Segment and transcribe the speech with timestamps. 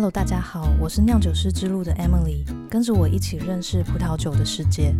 [0.00, 4.94] Hello，大家好，我是酿酒师之路的 Emily，跟着我一起认识葡萄酒的世界。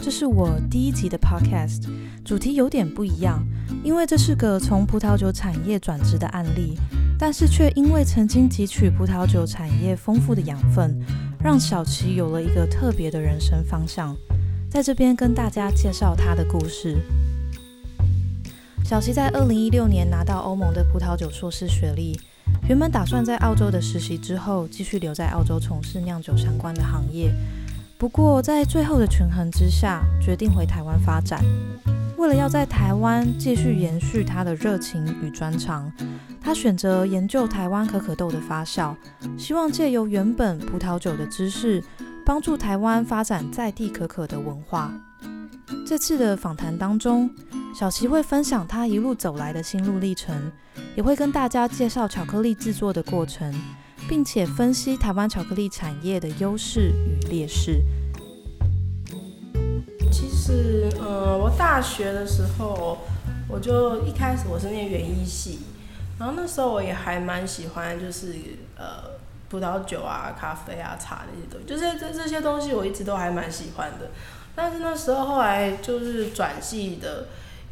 [0.00, 1.86] 这是我第一集的 Podcast，
[2.24, 3.46] 主题有点不一样，
[3.84, 6.78] 因为这是个从葡萄酒产业转职的案例，
[7.18, 10.98] 但是却因为曾经汲取葡萄酒产业丰富的养分，
[11.44, 14.16] 让小齐有了一个特别的人生方向。
[14.70, 16.96] 在这边跟大家介绍他的故事。
[18.82, 22.18] 小齐在二零一六年拿到欧盟的葡萄酒硕士学历，
[22.68, 27.32] 原本打算在澳洲的实习之后继续留在澳洲从事酿酒相关的行业，
[27.96, 31.42] 不过在最后的权衡之下，决定回台湾发展。
[32.18, 35.90] 为了要在台湾继续延续他的热情与专长，
[36.40, 38.94] 他选择研究台湾可可豆的发酵，
[39.38, 41.82] 希望借由原本葡萄酒的知识，
[42.26, 44.92] 帮助台湾发展在地可可的文化。
[45.86, 47.30] 这次的访谈当中，
[47.74, 50.50] 小齐会分享他一路走来的心路历程，
[50.96, 53.54] 也会跟大家介绍巧克力制作的过程，
[54.08, 57.80] 并且分析台湾巧克力产业的优势与劣势。
[60.10, 62.98] 其实，呃，我大学的时候，
[63.48, 65.60] 我就一开始我是念园艺系，
[66.18, 68.34] 然后那时候我也还蛮喜欢，就是
[68.76, 69.04] 呃
[69.48, 74.10] 葡萄酒啊、咖啡啊、茶那些东西，就是这这些东西我一直都还蛮喜欢的。
[74.56, 77.28] 但是那时候后来就是转系的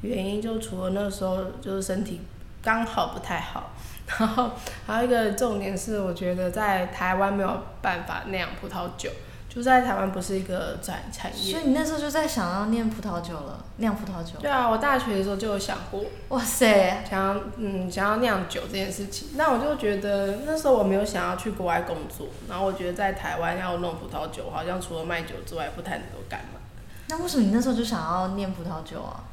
[0.06, 2.20] 原因，就除了那时候就是身体
[2.62, 3.70] 刚好不太好，
[4.18, 4.50] 然后
[4.86, 9.10] 还有一个重点是，我觉得在台湾没有办法酿葡萄酒。
[9.48, 14.38] 就在台湾不是一个转产业，所以你那时候就在想要念葡萄酒了，酿葡萄酒。
[14.38, 19.28] 对啊，我大学的时候就有想过，哇塞，想要嗯想要酿酒这件事情。
[19.34, 26.60] 那我就觉得那时候我没有想要去国外工作，然后我觉得在台湾要弄葡萄酒，好像除了卖酒之外不太能够干嘛。
[27.08, 29.24] 那为什么你那时候就想要念葡萄酒啊？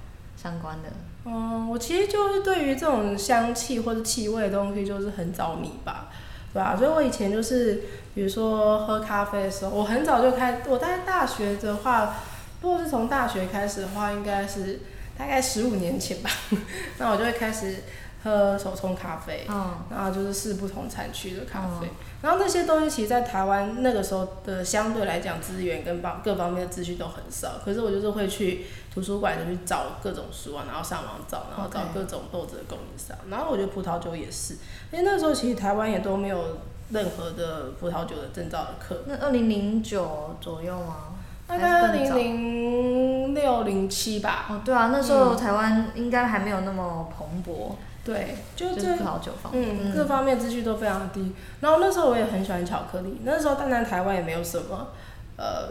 [0.44, 0.90] 相关的？
[1.26, 6.10] 嗯，我其实就是对于这种香气或者气味的东西就是很着迷吧。
[6.54, 12.16] 对啊，所以我以前就是，比如说喝咖啡的时候，我很早就开，我在大学的话，
[12.62, 14.82] 如果是从大学开始的话，应该是
[15.18, 16.30] 大概十五年前吧，
[17.00, 17.78] 那我就会开始。
[18.24, 19.46] 喝手冲咖啡，
[19.90, 21.90] 然后就是试不同产区的咖啡，
[22.22, 27.60] 然后那些东西其实，在台湾那个时候的相对来讲，资源跟方各方面的资讯都很少。
[27.66, 33.18] 可是我就是会去图书馆就去找各种书啊，然后上网找，然后找各种豆子的供应商。
[33.30, 34.54] 然后我觉得葡萄酒也是，
[34.92, 36.60] 因为那时候其实台湾也都没有
[36.92, 39.04] 任何的葡萄酒的证照的课。
[39.06, 41.10] 那二零零九左右吗？
[41.46, 44.46] 大概二零零六零七吧。
[44.50, 47.76] 哦，对啊，那时候台湾应该还没有那么蓬勃。
[48.04, 51.34] 对，就这葡萄酒方面，嗯，各方面资讯都非常低。
[51.62, 54.90] 然后那时候我也很喜欢巧克力，那时候当然台湾也没有什么，
[55.38, 55.70] 呃，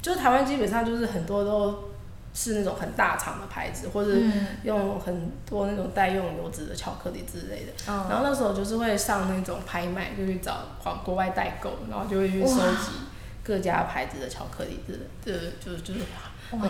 [0.00, 1.90] 就是台湾基本上就是很多都
[2.32, 4.12] 是那种很大厂的牌子，或者
[4.62, 7.72] 用很多那种代用油脂的巧克力之类的。
[7.86, 12.92] 然后那时候就是会上那种拍卖，就去找国国外代购，然后就会去收集
[13.44, 14.92] 各家牌子的巧克力，这
[15.22, 16.00] 这就就是。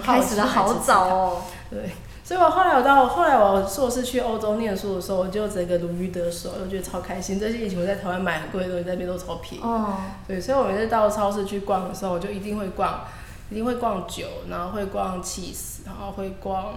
[0.03, 1.88] 开始的好早哦， 对。
[2.28, 7.40] 所以我后来我到后来我硕士去欧洲念书的时候，我就整个如鱼得水，我觉得超开心。
[7.40, 9.64] 这些以前我在台湾买很贵的东西，在那边都超便宜。
[9.64, 9.96] 哦。
[10.26, 13.00] 对，所以我每次到超市去逛的时候，我就一定会逛，
[13.48, 16.74] 一定会逛酒，然后会逛 cheese，然后会逛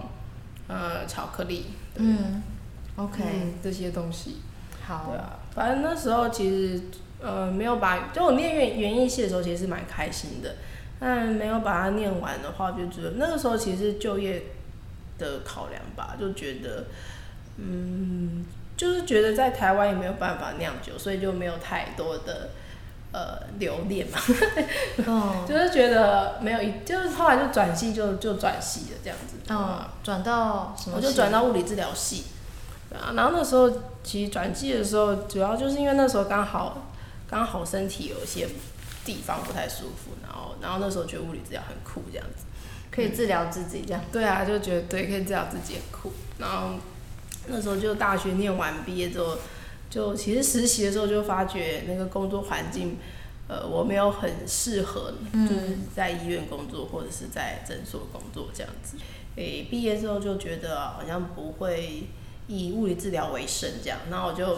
[0.70, 1.66] 呃巧克力。
[1.98, 2.42] 嗯。
[2.96, 3.22] OK。
[3.62, 4.38] 这些东西。
[4.88, 5.08] 好。
[5.10, 6.82] 对啊，反正那时候其实
[7.22, 10.56] 呃没有把，就我念园园艺系的时候，其实是蛮开心的。
[10.98, 14.42] 但没有把它念完的话，就觉得那个时候其实就业。
[15.22, 16.86] 的考量吧，就觉得，
[17.58, 18.46] 嗯，
[18.76, 22.50] 就是觉得在台湾也没有办法酿酒，所以就没有太多的
[23.14, 24.18] 呃留恋嘛。
[25.06, 29.54] 哦， 就是觉得没有一，就是后来就转系，就就转系了这样子。
[29.54, 30.98] 哦，转到什么？
[30.98, 32.26] 我就转到物理治疗系。
[32.90, 33.72] 对啊，然后那时候
[34.04, 36.92] 其实转系的时候，主要就是因为那时候刚好
[37.30, 38.48] 刚好身体有一些
[39.06, 42.46] 地方不太舒服，然后然后那时候觉得物理治疗很酷这样子。
[42.92, 44.04] 可以治疗自己这样。
[44.12, 46.12] 对啊，就觉得对，可以治疗自己很酷。
[46.38, 46.76] 然后
[47.48, 49.38] 那时候就大学念完毕业之后，
[49.90, 52.98] 就其实实习的时候就发觉那个工作环境，
[53.48, 58.98] 呃，我没有很适合，就是在医院工作或者是在诊所工作这样子。
[59.36, 62.04] 诶，毕业之后就觉得好像不会
[62.48, 64.58] 以物理治疗为生这样，然后我就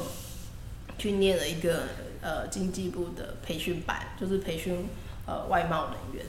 [0.97, 1.83] 去念了一个
[2.21, 4.87] 呃经济部的培训班，就是培训
[5.27, 6.25] 呃外贸人员。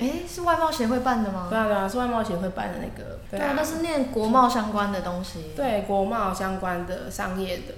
[0.00, 1.46] 哎，是外贸协会办的吗？
[1.48, 3.18] 对啊对啊，是外贸协会办的那个。
[3.30, 5.50] 对啊，那是念国贸相关的东西。
[5.56, 7.74] 对，国贸相关的商业的，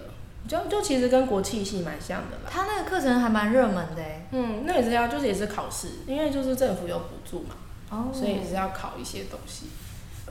[0.47, 2.51] 就就其实跟国企系蛮像的啦。
[2.51, 4.27] 他那个课程还蛮热门的哎。
[4.33, 7.55] 嗯，那也是要，就是也是考试，因为就是政府有补助嘛，
[7.91, 9.67] 哦，所以也是要考一些东西。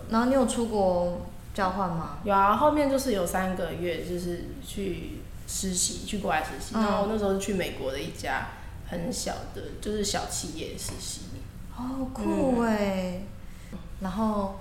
[0.09, 1.21] 然后你有出国？
[1.51, 2.19] 交换吗？
[2.23, 6.75] 有啊，后面就是有三个月，就是去实习，去国外实习。
[6.75, 8.49] 嗯然后那时候是去美国的一家
[8.87, 11.21] 很小的，就是小企业实习。
[11.79, 13.21] 哦，酷哎、
[14.01, 14.59] 然后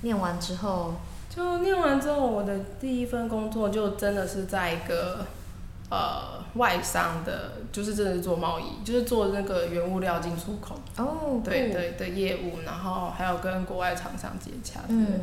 [0.00, 0.94] 念完之后，
[1.28, 5.26] 就念完之后，我的第一份工作就真的是在一个
[5.90, 14.80] 呃外商的，就是真的是做贸易，就是做那个原物料进出口，哦，对对的业务，然后还有跟国外厂商接洽。
[14.88, 15.20] 嗯，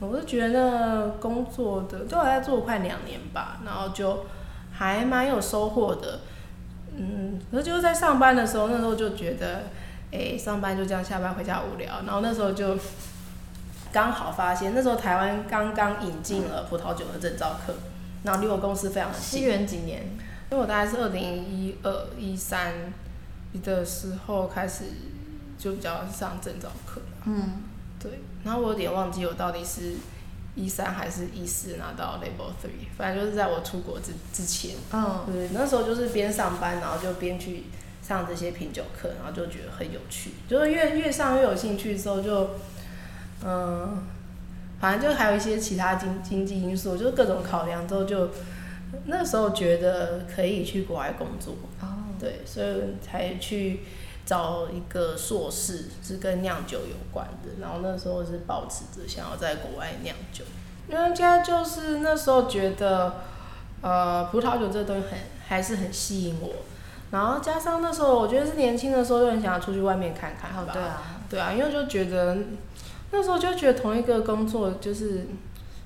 [0.00, 4.26] 我是觉得工作的，就我在做快两年吧，然后就
[4.72, 6.20] 还蛮有收获的。
[6.96, 9.62] 嗯，可是就是在上班的时候，那时候就觉得，
[10.12, 12.02] 哎、上班就这样，下班回家无聊。
[12.06, 12.78] 然后那时候就
[13.90, 17.74] 刚好发现，那时候台湾刚刚引进了葡萄酒的证照课，
[18.22, 20.02] 然后离我公司非常的西近，元几年？
[20.50, 22.74] 因为我大概是二零一二一三
[23.64, 24.84] 的时候开始
[25.58, 27.00] 就比较上证照课。
[27.24, 27.62] 嗯，
[27.98, 29.94] 对，然后我有点忘记我到底是
[30.54, 37.64] 一三还是一四拿到 Level Three，反正就是在我出国之之前，嗯，对，那时候就是边上班，然后就边去
[38.02, 42.50] 上这些品酒课，然后就觉得很有趣，就是越越上越有兴趣之后就，
[43.44, 44.02] 嗯，
[44.80, 48.30] 反正就还有一些其他经经济因素，就是各种考量之后就，
[49.06, 51.86] 那时候觉得可以去国外工作，哦，
[52.18, 53.80] 对，所以才去
[54.26, 57.60] 找一个硕士，是跟酿酒有关的。
[57.60, 60.42] 然后那时候是保持着想要在国外酿酒，
[60.88, 63.20] 因为家就是那时候觉得，
[63.80, 66.48] 呃，葡萄酒这东西很还是很吸引我。
[67.12, 70.72] 然后加上那时候我觉得是年轻的时候就很想要出去外面看看哦，吧。
[70.72, 72.36] 对啊，对啊，因为就觉得
[73.12, 75.28] 那时候就觉得同一个工作就是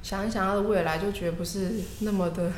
[0.02, 2.50] 想一想他的未来，就觉得不是那么的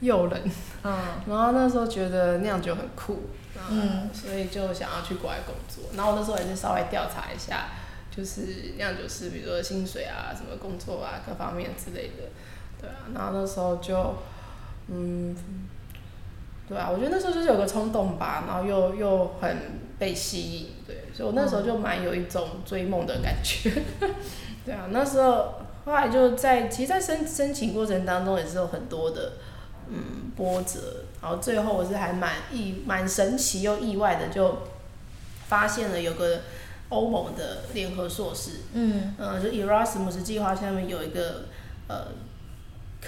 [0.00, 0.42] 诱人。
[0.82, 0.98] 嗯，
[1.28, 3.30] 然后那时候觉得酿酒很酷，
[3.70, 5.84] 嗯，所以就想要去国外工作。
[5.96, 7.68] 然后我那时候也是稍微调查一下，
[8.10, 12.24] 就是酿酒师，比如说薪水啊、什么工作啊各方面之类的，
[12.80, 12.96] 对啊。
[13.14, 14.16] 然后那时候就，
[14.88, 15.36] 嗯，
[16.68, 19.56] 对啊，我觉得那时候就是有个冲动吧，然后又又很
[19.98, 23.70] 被吸引，对，所以我那时候就蛮有一种追梦的感觉，
[24.64, 24.88] 对啊。
[24.90, 25.54] 那时候
[25.84, 29.32] 后来就在，其实，在申申请过程当中也是有很多的。
[29.90, 30.78] 嗯，波折，
[31.22, 34.58] 然后最后我是还蛮意蛮神奇又意外的，就
[35.46, 36.40] 发现了有个
[36.90, 41.44] 欧盟的联合硕士，嗯，嗯，就 Erasmus 计划下面有一个
[41.88, 42.08] 呃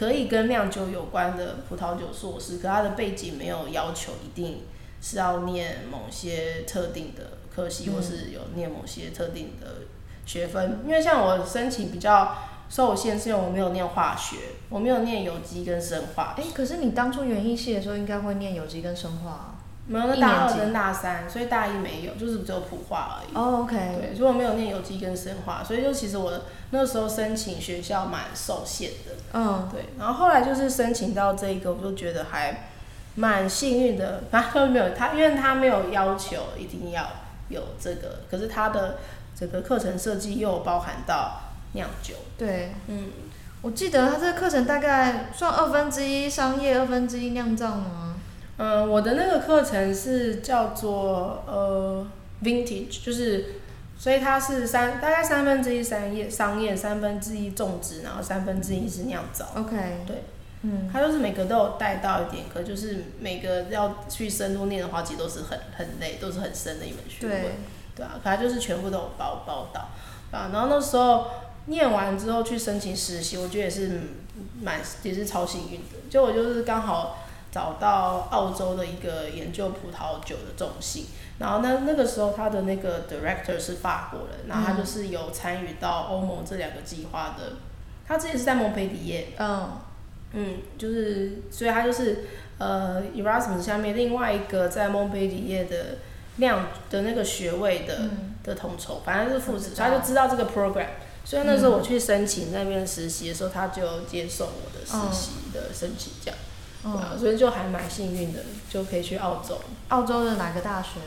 [0.00, 4.62] 可以跟酿酒有关的葡萄酒硕士，可它的背景没有要求一定
[5.02, 9.82] 是要念某些特定的科系，或是有念某些特定的
[10.24, 12.34] 学分，因为像我申请比较
[12.70, 14.38] 受限，是因为我没有念化学，
[14.70, 19.54] 我没有念有机跟生化，哎，可是你当初园艺系的时候应该会念有机跟生化啊。
[19.92, 23.34] 没有，那大二跟大三，所以大一没有，就是只有普化而已。
[23.34, 26.32] 哦，OK，对，所以我没有念有机跟生化，所以就其实我
[26.70, 29.16] 那时候申请学校蛮受限的。
[29.34, 32.68] 嗯，对，然后后来就是申请到这个，我就觉得还
[33.16, 34.22] 蛮幸运的。
[34.30, 37.04] 反正都没有他，因为他没有要求一定要
[37.48, 38.98] 有这个，可是他的
[39.36, 41.40] 整个课程设计又包含到
[41.72, 42.14] 酿酒。
[42.38, 43.10] 对，嗯，
[43.60, 48.09] 我记得他这个课程大概算二分之一商业，二分之一酿造吗？
[48.62, 52.06] 嗯，我的那个课程是叫做呃
[52.42, 53.54] vintage，就是
[53.96, 59.46] 所以它是三大概三分之一商业商业，三分之一种植，然后三分之一是酿造。
[59.54, 60.24] OK，对，
[60.60, 67.40] 嗯，它就是每个都有带到一点，可就是每个要去深入念的话，其实都是很很累，都是很深的一门学问。
[67.40, 67.50] 对，
[67.96, 69.88] 对啊，可它就是全部都有包包到
[70.38, 70.50] 啊。
[70.52, 71.28] 然后那时候
[71.64, 74.00] 念完之后去申请实习，我觉得也是
[74.60, 75.96] 蛮也是超幸运的。
[76.10, 81.06] 就我就是刚好找到澳洲的一个研究葡萄酒的中心，
[81.38, 87.54] 然后那那个时候他的那个 director 是法国人，然后他就是有参与到欧盟这两个计划的。
[88.06, 89.70] 他之前是在蒙培迪耶，嗯，
[90.32, 92.24] 嗯，就是所以他就是
[92.58, 95.98] 呃 Erasmus 下面另外一个在蒙培迪耶的
[96.36, 97.96] 量的那个学位的。
[97.98, 98.26] 嗯。
[98.42, 100.86] 的统筹，反正是副职，我知道他就知道这个 program，
[101.26, 106.38] 所以那时候我去申请那边实习的时候，他就接受我的实习的申请，这样，
[106.84, 109.60] 嗯，所以就还蛮幸运的，就可以去澳洲。
[109.88, 111.00] 澳洲的哪个大学？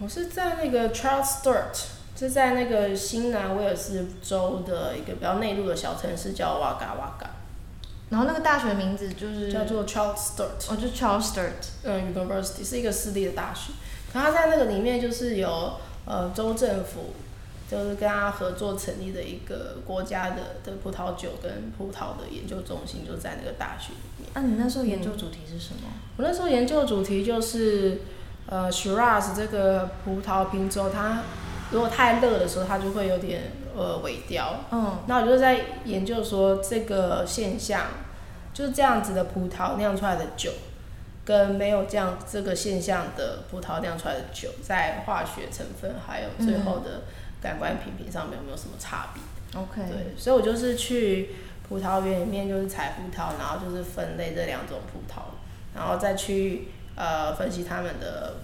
[0.00, 1.76] 我是在那个 Charles Sturt，
[2.18, 7.30] 是在那个新南威尔士州的一个比较内陆的小城市，叫瓦嘎瓦嘎，
[8.10, 11.82] 然后那个大学名字就是叫做 Charles Sturt，哦，就 Charles Sturt。
[11.82, 13.72] 嗯，University 是一个私立的大学，
[14.12, 17.14] 可它在那个里面就是有呃州政府。
[17.70, 24.30] 就是跟他合作成立的一个国家的的葡萄酒跟葡萄的研究中心，就在那个大学里面。
[24.32, 25.90] 那、你那时候研究主题是什么？
[26.16, 28.00] 我那时候研究主题就是，
[28.46, 31.22] 呃，Shiraz 这个葡萄品种，它
[31.70, 34.60] 如果太热的时候，它就会有点呃萎凋。
[34.70, 37.82] 嗯，那我就在研究说这个现象，
[38.54, 40.50] 就是这样子的葡萄酿出来的酒，
[41.24, 47.02] 跟没有这样这个现象的葡萄酿出来的酒，在化学成分还有最后的
[47.40, 49.22] 感官品评上面有没有什么差别
[49.60, 51.30] ？OK，对，所以我就是去
[51.68, 55.22] 葡萄园里面就是采葡萄，然后就是分类这两种葡萄，
[55.74, 58.36] 然后再去呃分析它们的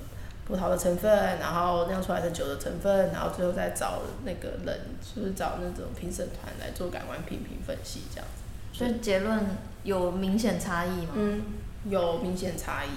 [0.46, 8.42] 葡萄的成分，然后酿出来的酒的成分，然后最后再找那个人，就是找那种评审团来做感官品评分析这样子。
[8.78, 9.44] 所以结论
[9.82, 11.12] 有明显差异吗？
[11.14, 11.42] 嗯，
[11.88, 12.88] 有明显差异。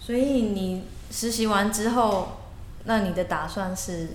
[0.00, 2.40] 所以你实习完之后，
[2.84, 4.08] 那你的打算是？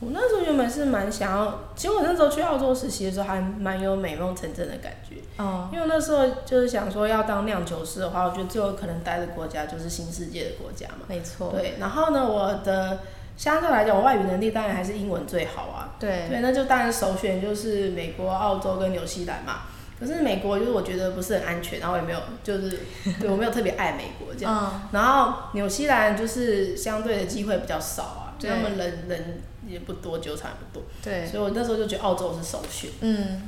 [0.00, 5.16] 我那时候原本是蛮想要，其实我那时候去澳洲实习的时候还蛮有美梦成真的感觉。
[5.36, 11.04] 哦，因为那时候就是想说要当酿酒师的话，我觉得最有可能待的国家就是新世界的国家嘛。
[11.06, 13.00] 没错，对，然后呢，我的
[13.36, 15.94] 相对来讲，我外语能力当然还是英文最好啊。
[16.00, 19.64] 对，对，那就当然首选就是美国、澳洲跟纽西兰嘛。
[19.98, 22.80] 可是美国就是我觉得不是很安全，然后也没有就是
[23.20, 24.72] 对我没有特别爱美国这样。
[24.72, 32.90] 嗯，然后纽西兰就是相对的机会比较少啊，对他们人人也不多，酒厂也不多，对，所以我那时候就觉得澳洲是首选。
[33.00, 33.42] 嗯，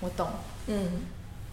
[0.00, 0.26] 我懂，
[0.66, 1.02] 嗯，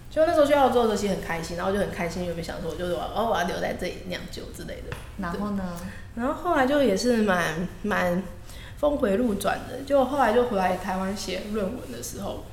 [0.09, 4.95] 就那时候去澳洲的时候其实很开心，然后就很开心，有没有想说，就是我我要留在这里酿酒之类的。
[5.17, 5.63] 然后呢？
[6.15, 8.23] 然后后来就也是蛮蛮
[8.77, 12.45] 峰回路转的，就后来就回来台湾写论文的时候，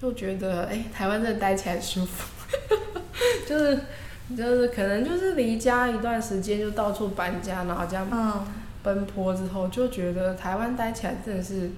[0.00, 2.28] 就觉得哎、台湾真的待起来很舒服，
[3.48, 3.80] 就是
[4.36, 8.46] 就是可能就是离家一段时间就到处搬家，然后这样嗯，
[8.86, 11.72] 奔波之后，就觉得台湾待起来真的是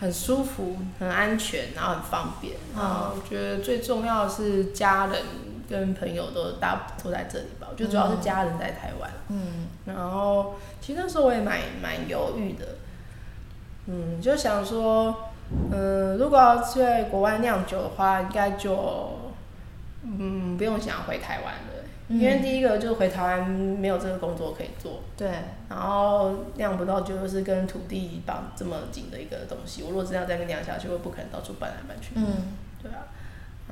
[0.00, 2.54] 很舒服、很安全，然后很方便。
[2.74, 5.22] 嗯然后我觉得最重要的是家人
[5.70, 9.08] 跟朋友都大都在这里吧，我觉得主要是家人在台湾。
[9.28, 12.66] 嗯，然后其实那时候我也蛮蛮犹豫的，
[13.86, 15.30] 嗯，就想说，
[15.72, 19.32] 嗯，如果要在国外酿酒的话，应该就，
[20.02, 21.73] 嗯，不用想回台湾了，
[22.08, 25.26] 因为第一个就是回台湾没有这个工作可以做，对，
[25.70, 32.24] 然后酿不到就是跟土地绑这么紧的一个东西，我如果真的要在那边酿下去，我不可能到处搬来搬去，嗯，
[32.82, 33.08] 对啊，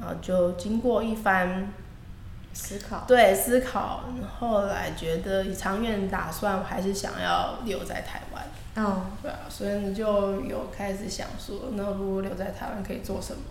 [0.01, 1.69] 然后就经过一番
[2.55, 4.05] 思考，对思考，
[4.41, 8.43] 后来觉得以长远打算，我还是想要留在台湾。
[8.77, 13.43] 嗯，对啊，所以你就有开始想说，那如果留在台湾可以做什么？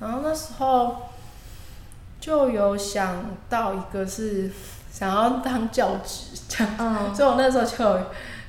[0.00, 1.02] 然后那时候
[2.22, 4.48] 就有想到一个是
[4.92, 8.06] 想要当教职这样，嗯，所以我那时候就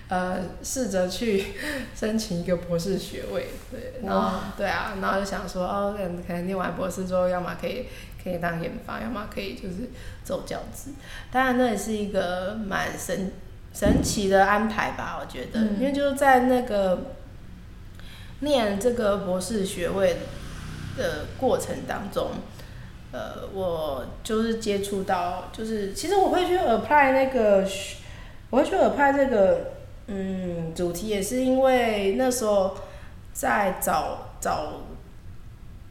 [0.10, 1.44] 呃试着去
[2.00, 7.88] 申请一个博士学位，对，然后对啊，然后就想说哦，可能念完博士之后，要么可以
[8.24, 9.90] 可以当研发，要么可以就是
[10.24, 10.92] 走教职。
[11.32, 13.32] 当然那也是一个蛮神
[13.74, 15.80] 神奇的安排吧，我觉得，嗯。
[15.80, 17.16] 因为就是在那个
[18.42, 20.18] 念这个博士学位
[20.96, 22.30] 的过程当中。
[23.14, 27.64] 呃，我就是接触到，就是其实我会去 apply 那个，
[28.50, 29.74] 我会去 apply 这个
[30.08, 32.76] 嗯主题，也是因为那时候
[33.32, 34.82] 在找找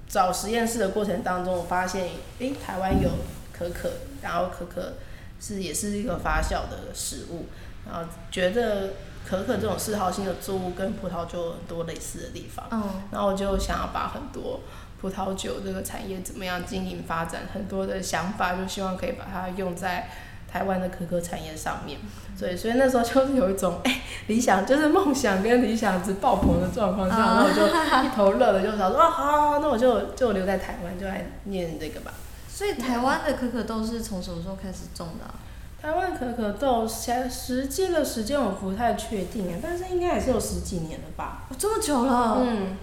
[0.09, 2.09] 找实验室的过程当中，我发现
[2.41, 3.09] 诶、台湾有
[3.53, 3.89] 可可，
[4.21, 4.95] 然后可可
[5.39, 7.47] 是也是一个发酵的食物，
[7.87, 8.03] 然后
[8.33, 14.61] 觉得可可这种嗜好性的作物跟葡萄酒有很多类似的地方，嗯，然后我就想要把很多
[15.03, 20.09] 葡萄酒这个产业怎么样经营发展，很多的想法，就希望可以把它用在
[20.51, 21.99] 台湾的可可产业上面。
[22.39, 32.15] 所以，所以那时候就是有一种哎、理想，就是梦想跟理想值爆棚的状况下，然后我就一头热的就想说啊，好好好，那我就就留在台湾，就来念这个吧。
[32.49, 35.35] 所以台湾的可可豆是从什么时候开始种的啊？
[35.83, 41.43] 台湾可可豆实实际的时间我不太确定啊，但是应该也是有十几年了吧。
[41.51, 42.77] 哦，这么久了，嗯，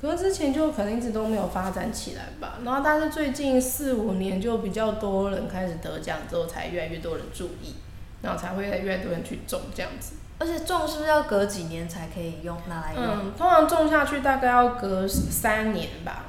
[0.00, 2.58] 可是之前就可能一直都没有发展起来吧。
[2.64, 7.74] 然后，但是最近四五年就比较多人开始得奖之后，才越来越多人注意，
[8.22, 10.14] 然后才会越来越多人去种这样子。
[10.38, 13.02] 而且种是不是要隔几年才可以用拿来用？
[13.02, 16.26] 嗯，通常种下去大概要隔三年吧，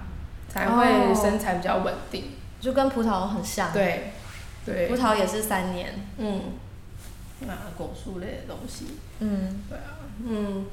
[0.47, 2.31] 才会哦生产比较稳定。
[2.61, 4.13] 就跟葡萄很像，，对，
[4.65, 6.41] 对葡，萄也是三年，嗯，
[7.47, 8.87] 啊，果树类的东西。
[9.19, 10.65] 嗯，对啊嗯，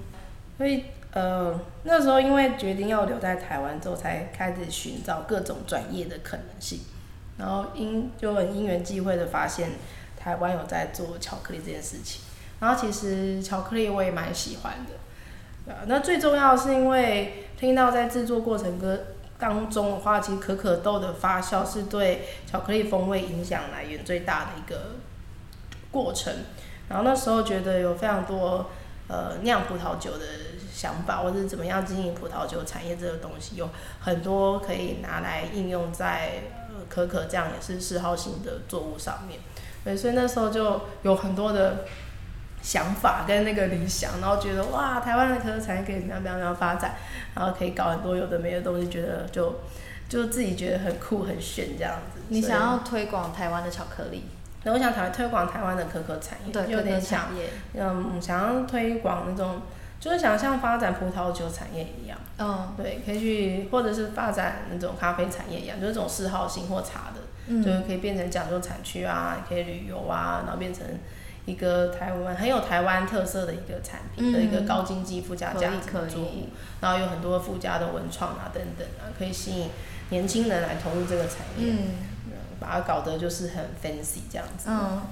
[0.56, 6.80] 所以呃那时候因为决定要留在台湾之后，才开始寻找各种转业的可能性，
[7.38, 9.70] 然后因就很因缘际会的发现
[10.18, 12.22] 台湾有在做巧克力这件事情，
[12.60, 14.74] 然后其实巧克力我也蛮喜欢
[15.66, 19.06] 的，那最重要是因为听到在制作过程跟
[19.38, 24.92] 当中的话，其实可可豆的发酵是对巧克力风味影响来源最大的一个
[25.90, 26.32] 过程。
[26.88, 28.70] 然后那时候觉得有非常多
[29.08, 30.24] 呃酿葡萄酒的
[30.74, 39.38] 想法，或者是怎么样经营葡萄酒产业这个东西，有很多可以拿来应用在呃可可这样也是嗜好型的作物上面。
[39.84, 41.84] 对，所以那时候就有很多的
[42.60, 46.96] 想法跟那个理想，然后觉得哇，台湾的可可产业可以怎么样怎么样发展，
[47.36, 49.60] 然后可以搞很多有的没的东西，觉得就
[50.08, 52.20] 就自己觉得很酷很炫这样子。
[52.28, 54.24] 你想要推广台湾的巧克力？
[54.66, 57.28] 那我想台推广台湾的可可产业，有点想，
[57.74, 59.60] 嗯，想要推广那种，
[60.04, 70.84] 就是想像发展葡萄酒产业一样，嗯，对，可以去或者是发展那种咖啡产业一样，就是这种嗜好型或茶的，嗯，就是可以变成讲究产区啊，可以旅游啊，然后变成
[71.46, 76.48] 一个台湾很有台湾特色的一个产品的一个高经济附加价值的作物，
[76.82, 79.70] 然后有很多附加的文创啊等等啊，可以吸引
[80.10, 81.88] 年轻人来投入这个产业，嗯。
[82.60, 85.02] 把它搞得就是很 fancy 这样子，嗯，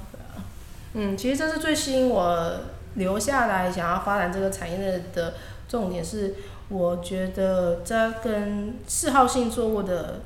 [0.95, 2.61] 嗯，其实这是最吸引我
[2.95, 5.35] 留下来想要发展这个产业的的
[5.69, 6.35] 重点是，
[6.69, 10.21] 我觉得这跟嗜好性作物的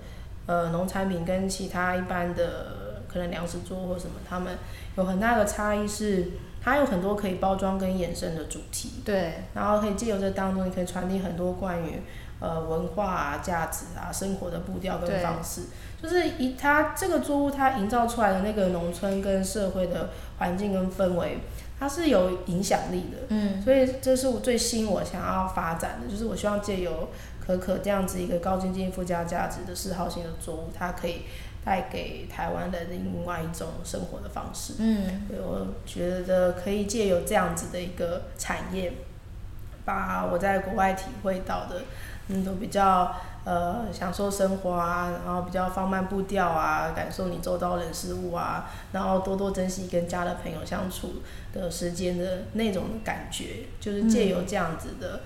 [0.47, 4.57] 呃农产品跟其他一般的可能粮食作物或什么，他们
[4.97, 6.33] 有很大的差异是，
[6.63, 12.03] 它有很多可以包装跟衍生的主题，对，然后可以借由这当中，你可以传递很多关于
[12.41, 15.63] 呃文化啊、价值啊、生活的步调跟方式。
[16.03, 21.39] 就是以它这个作物，它营造出来的那个农村跟社会的环境跟氛围，
[21.79, 23.19] 它是有影响力的。
[23.29, 27.09] 嗯，所以这是我最吸引我想要发展的，就是我希望借由
[27.45, 31.23] 可可这样子一个高经济附加价值的嗜好型的作物，它可以
[31.65, 34.75] 带给台湾的另外一种生活的方式。
[34.79, 38.93] 嗯，我觉得可以借由这样子的一个产业，
[39.85, 41.83] 把我在国外体会到的，
[42.29, 43.15] 嗯，都比较。
[43.47, 55.21] 呃，享受生活啊，然后比较放慢步调啊，感受你周遭人事物啊，然后多多珍惜跟家的朋友相处的时间的那种感觉，就是借由这样子的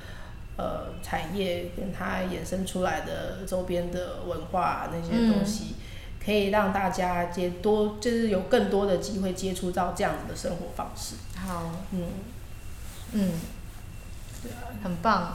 [0.59, 5.76] 呃产业跟它衍生出来的周边的文化那些东西，
[6.23, 11.14] 可以让大家接多，就是有更多的机会接触到这样子的生活方式。
[11.39, 12.02] 好，嗯，
[13.13, 13.32] 嗯，
[14.43, 15.34] 对啊，很棒。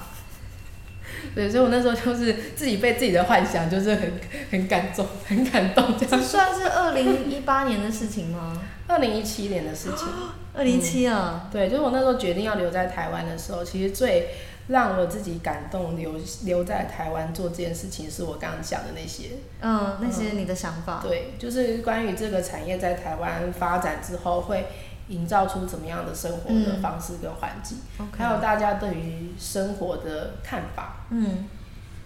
[1.36, 4.14] 对，所以我那时候就是自己被自己的幻想，就是很
[4.52, 5.98] 很感动，很感动。
[5.98, 8.62] 这样算是二零一八年的事情吗？
[8.88, 10.08] 二零一七年的事情。
[10.54, 11.50] 二零一七啊。
[11.52, 14.30] 对，就是我那时候决定要留在台湾的时候，其实最
[14.68, 16.14] 让我自己感动留
[16.44, 19.32] 留在台湾做这件事情，是我刚刚讲的那些。
[19.62, 21.02] 嗯，那些你的想法。
[21.04, 24.66] 对，就是关于这个产业在台湾发展之后会。
[25.08, 27.78] 营造出怎么样的生活的方式跟环境，
[28.18, 31.46] 还有大家对于生活的看法，嗯，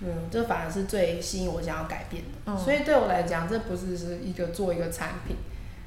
[0.01, 2.57] 嗯，这反而是最吸引我想要改变的。
[2.57, 5.37] 所以对我来讲，这不是是一个做一个产品，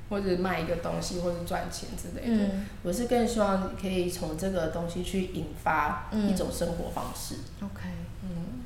[0.09, 2.51] 或者卖一个东西，或者赚钱之类的。
[2.83, 7.37] 我是更希望可以从这个东西去引发一种生活方式。
[7.61, 7.89] OK，
[8.23, 8.63] 嗯。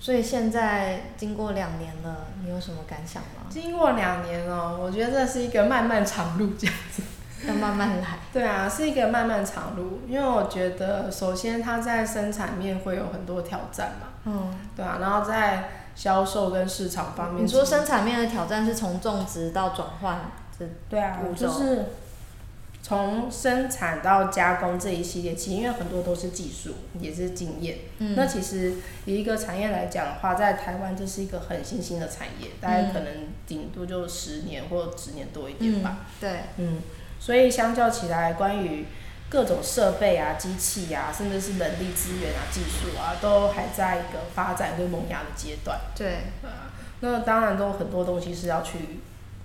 [0.00, 3.46] 所以现在经过两年了，你有什么感想吗？
[3.48, 7.02] 经过两年哦，我觉得这是一个漫漫长路，这样子。
[7.46, 8.18] 要慢慢来。
[8.32, 14.08] 对啊，是一个漫漫长路，因为我觉得首先它在生产面会有很多挑战嘛。
[14.24, 14.54] 嗯。
[14.76, 17.44] 对啊，然后在销售跟市场方面。
[17.44, 21.86] 你说生产面的挑战是从种植到转换这对啊，就是
[22.82, 27.78] 从生产到加工这一系列，其实因为很多都是技术，也是经验。
[27.98, 28.14] 嗯。
[28.16, 28.74] 那其实
[29.04, 35.98] 以一个产业来讲的话，在台湾这是一个很新兴的产业，大概可能顶多就十年或十年多一点吧。
[36.20, 36.30] 对。
[36.56, 36.78] 嗯。
[37.24, 38.84] 所以相较起来，关于
[39.28, 45.78] 各种设备啊、机器啊，甚至是人力资源啊、技术啊，都还在一个发展跟萌芽的阶段。
[45.94, 48.98] 对，啊，那当然都很多东西是要去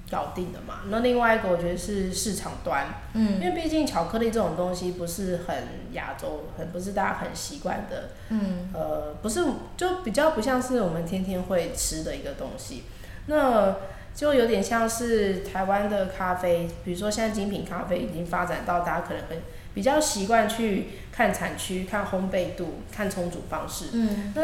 [0.10, 0.80] 搞定的嘛。
[0.90, 5.56] 那另外一个，我觉得是市场端，嗯，因为毕竟巧克力这种东西不是很
[5.92, 9.46] 亚洲，很不是大家很习惯的，嗯，呃，不是，
[9.78, 12.86] 就比较不像是我们天天会吃的一个东西。
[13.28, 13.76] 那
[14.18, 19.38] 就有点像是台湾的咖啡，比如说现在精品咖啡已经发展到大家可能很
[19.76, 23.90] 比较习惯去看产区、看烘焙度、看冲煮方式。
[23.94, 24.34] 嗯。
[24.36, 24.42] 那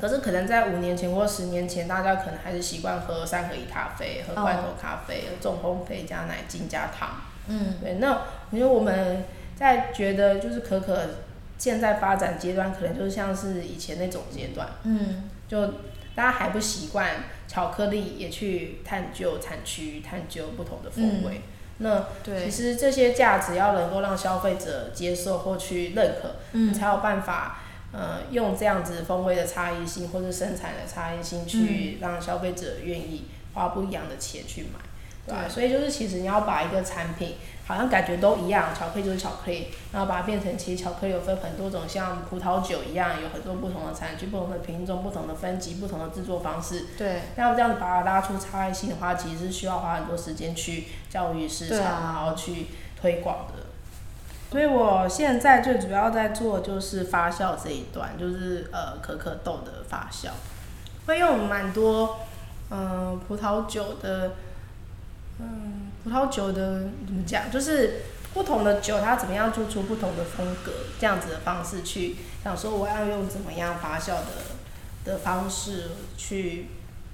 [0.00, 7.20] 可是可能在五年前或十年前，大家可能还是习惯喝三合一咖啡、喝罐头咖啡、重烘焙加奶精加糖。
[7.48, 7.74] 嗯。
[7.78, 10.98] 对，那因为我们在觉得就是可可
[11.58, 14.66] 现在发展阶段，可能就是像是以前那种阶段。
[14.84, 15.28] 嗯。
[15.46, 15.66] 就
[16.14, 17.10] 大家还不习惯。
[17.52, 21.42] 巧克力也去探究产区，探究不同的风味。
[21.78, 27.60] 那其实这些价值要能够让消费者接受或去认可，你才有办法
[27.92, 34.80] 呃用这样子风味的差异性或者生产的差异性去让消费者愿意花不一样的钱去买。
[35.26, 35.42] 对吧？
[35.44, 37.34] 对所以就是其实你要把一个产品
[37.72, 46.88] 好像感觉都一样，巧克力就是巧克力，然后把它变成其实巧克力有分很多种，像葡萄酒一样有很多不同的产区、不同的品种、不同的分级、不同的制作方式。
[46.98, 52.66] 对，那要这样子把它拉出差异性的话，其实是需要花很多时间去教育市场，啊然后去
[53.00, 53.64] 推广的。
[54.50, 60.28] 所以我现在最主要在做就是发酵这一段，就是呃可可豆的发酵，
[61.06, 62.18] 会用蛮多
[62.68, 64.32] 嗯、呃葡萄酒的，
[65.38, 68.02] 嗯葡萄酒的怎么讲，就是
[68.34, 74.26] 不同的酒它怎么样做出不同的风格，这样子的方式去想说我要用怎么样发酵的
[75.04, 76.68] 的方式去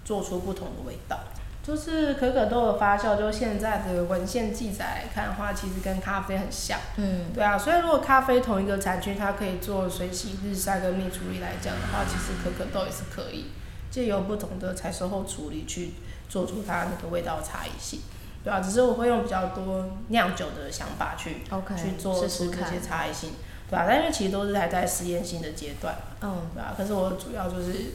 [0.05, 1.19] 做出不同的味道。
[1.61, 6.79] 就是可可豆的发酵，就现在的文献记载来看的话，其实跟咖啡很像。
[6.97, 13.49] 嗯，对啊，所以如果咖啡同一个产区，它可以做水洗、日晒跟蜜处理来讲的话，其实可可豆也是可以
[13.91, 15.93] 借由不同的采收后处理去
[16.31, 18.01] 做出它那个味道差异性。
[18.45, 23.33] 对啊，只是我会用比较多酿酒的想法去 OK，去做这些差异性，
[23.69, 27.95] 对啊，但因为其实都是还在实验性的阶段，嗯，对啊，可是我主要就是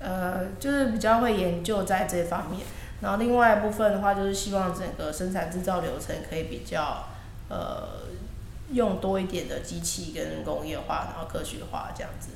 [0.00, 2.60] 呃，就是比较会研究在这方面，
[3.00, 7.04] 然后另外一部分的话，就是希望整个生产制造流程可以比较
[7.48, 8.00] 呃
[8.72, 12.30] 用多一点的机器跟工业化，然后科学化这样子。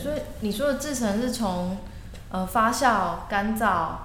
[0.00, 1.76] 所以你说的制成是从
[2.30, 3.96] 呃发酵、干燥，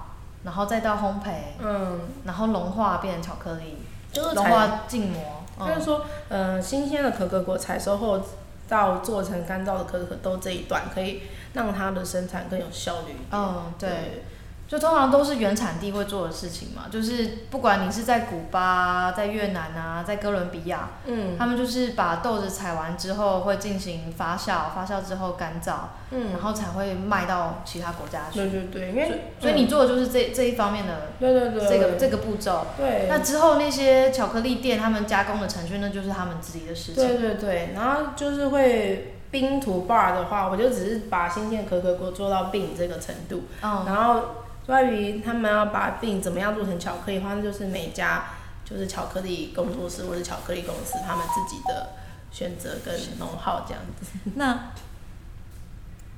[0.44, 3.78] 然后再到烘焙，嗯，然后融化变成巧克力，
[4.12, 8.20] 就是采融化浸膜，嗯，就是说，呃，新鲜的可可果采收后
[8.68, 11.22] 到做成干燥的可可豆这一段，可以
[11.54, 13.18] 让它的生产更有效率一点。
[13.32, 14.24] 嗯，对。
[14.66, 21.36] 就通常都是原产地会做的事情嘛，就是不管你是在古巴、在越南啊、在哥伦比亚，嗯。
[21.38, 25.74] 他们就是把豆子采完之后会进行发酵，发酵之后干燥，
[26.10, 26.32] 嗯。
[26.32, 28.38] 然，后才会卖到其他国家去。
[28.38, 32.66] 对对对，因为所以你做的就是这这一方面的对对对这个这个步骤。
[32.76, 37.06] 对，那之后那些巧克力店他们加工的程序，那就是他们自己的事情。
[37.06, 44.22] 对对对，然后就是会冰图 bar 的话，我就只是把新鲜可可果做到冰这个程度，嗯，然后
[44.66, 48.24] 关于他们要把冰怎么样做成巧克力的话，那就是每家
[48.64, 51.90] 就是巧克力工作室或者巧克力公司他们自己的
[52.30, 54.06] 选择跟农号这样子。
[54.36, 54.70] 那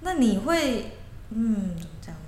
[0.01, 0.99] 那你会
[1.31, 2.21] 嗯怎么讲呢？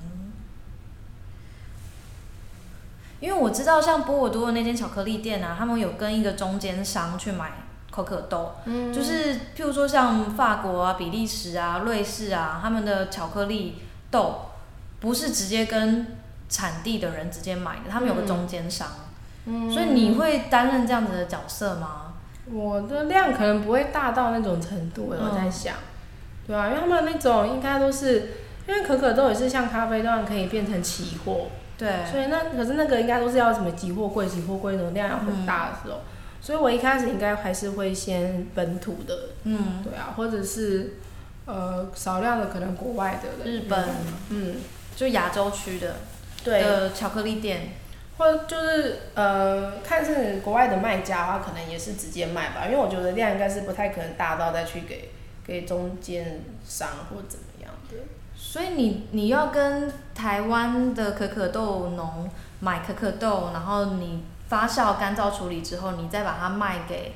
[3.20, 7.52] 因为我知道像波尔多的那间巧克力店啊，他们有跟一个中间商去买
[7.90, 13.76] 可可豆，嗯就是譬如说像法国啊、比利时啊、瑞士啊，他们的巧克力
[14.10, 14.47] 豆
[15.00, 16.06] 不是直接跟
[16.48, 18.88] 产地的人直接买的，他们有个中间商，
[19.46, 19.70] 嗯。
[19.70, 22.14] 所以你会担任这样子的角色吗？
[22.50, 25.74] 我的量可能不会大到那种程度，嗯我在想，
[26.46, 28.32] 对啊，因为他们那种应该都是，
[28.66, 36.00] 因为可可豆也是像咖啡豆一样可以变成期货，对，所以那可是那个应该都是要什么集货柜、集货柜那种量要很大的时候，
[36.40, 40.94] 所以我一开始应该还是会先本土的，嗯，对啊，或者是
[41.44, 43.84] 呃少量的可能国外的日本，
[44.30, 44.56] 嗯，
[44.98, 45.94] 就亚洲区的
[46.42, 47.74] 对，的巧克力店，
[48.16, 55.12] 或者就是呃看是国外的卖家的话，可能也是直接卖吧，因为我觉得量应该是不太可能大到再去给
[55.46, 57.98] 给中间商或怎么样的。
[58.36, 67.12] 所以你你要跟台湾的可可豆农买可可豆，然后你发酵干燥处理之后，你再把它卖给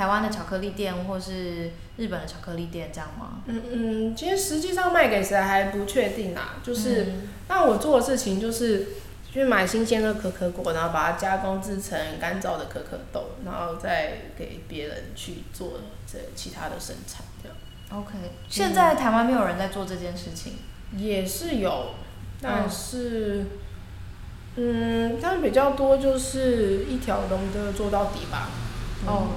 [0.00, 3.42] 台湾的巧克力店或是日本的巧克力店，这样吗？
[3.44, 7.02] 嗯嗯，其实实际上卖给谁还不确定啊，就是。
[7.04, 8.86] 嗯那我做的事情就是
[9.32, 17.56] 去买新鲜的可可果，然后把它加工制成干燥的可可豆，然后再给别人去做这其他的生产，这样
[17.90, 18.12] OK，
[18.48, 20.54] 现在台湾没有人在做这件事情。
[20.96, 21.94] 也是有，
[22.40, 23.44] 但是，
[24.54, 28.48] 嗯，他们比较多就是一条龙的做到底吧。
[29.06, 29.30] 哦，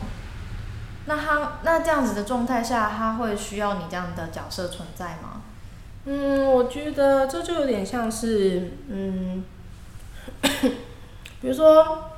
[1.05, 5.41] 那他那这样子的状态下，他会需要你这样的角色存在吗？
[6.05, 9.43] 嗯，我觉得这就有点像是，嗯，
[11.41, 12.11] 比如说，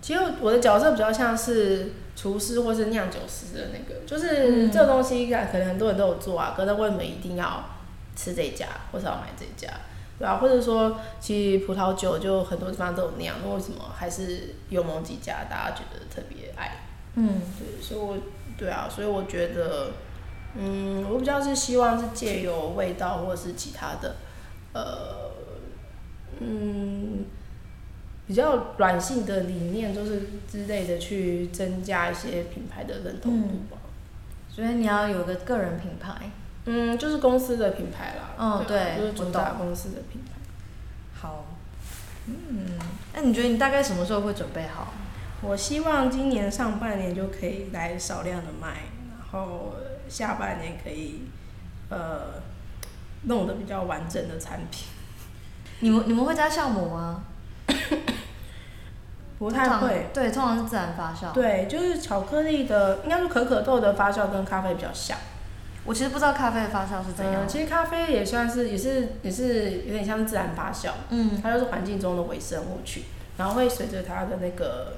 [0.00, 7.64] 其实我的角色比较像是厨师或是酿酒师的那个，就是嗯这个东西可能很多人都有做啊，可是为什么一定要
[8.14, 9.72] 吃这家，或是要买这家？
[10.16, 16.83] 对啊，或者说，其实葡萄酒就很多地方都有酿，那为什么还是有某几家大家觉得特别爱？
[17.16, 18.18] 嗯，对，所以我
[18.56, 19.92] 对啊，所以我觉得，
[20.56, 24.16] 嗯，我比较是希望是借由味道或者是其他的，
[24.72, 25.30] 呃，
[26.40, 27.24] 嗯，
[28.26, 33.78] 比较软性的理念，就是之类的去增加一些品牌的认同度吧。
[34.48, 36.30] 所以你要有个个人品牌。
[36.66, 38.34] 嗯，就是公司的品牌啦。
[38.38, 40.32] 嗯对啊，对就是主打公司的品牌。
[41.12, 41.44] 好，
[42.26, 42.78] 嗯，
[43.12, 44.94] 那你觉得你大概什么时候会准备好？
[45.46, 49.74] 我希望今年上半年就可以来少量的卖，然后
[50.08, 51.24] 下半年可以
[51.90, 52.42] 呃
[53.24, 54.88] 弄得比较完整的产品。
[55.80, 57.24] 你们你们会加酵母吗？
[59.38, 61.32] 不太会，对，通常是自然发酵。
[61.32, 65.18] 对，就是巧克力的，应该说可可豆的发酵跟咖啡比较像。
[65.84, 67.46] 我其实不知道咖啡的发酵是怎样。
[67.46, 70.92] 其实咖啡也算是，也是也是有点像自然发酵。
[71.10, 71.38] 嗯。
[71.42, 73.02] 它就是环境中的微生物去，
[73.36, 74.94] 然后会随着它的那个，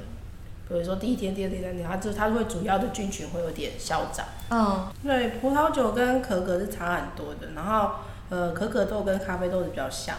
[0.68, 4.26] 比如说第一天、第二天、第三天，它就它会主要的菌群会有点消长。
[4.50, 4.88] 嗯。
[5.04, 7.96] 对，葡萄酒跟可可是差很多的，然后
[8.28, 10.16] 呃，可可豆跟咖啡豆是比较像。